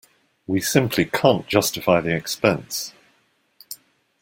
[0.47, 2.91] We simply can't justify the expense.